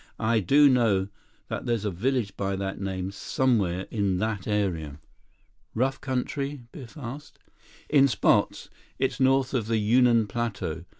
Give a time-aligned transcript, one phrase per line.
[0.17, 1.09] I do know
[1.47, 4.99] that there's a village by that name somewhere in that area."
[5.75, 7.37] "Rough country?" Biff asked.
[7.87, 8.71] "In spots.
[8.97, 10.85] It's north of the Yunnan plateau.